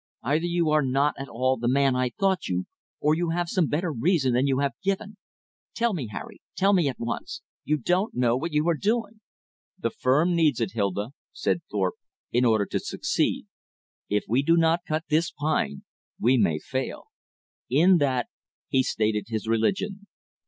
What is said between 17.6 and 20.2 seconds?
In that he stated his religion.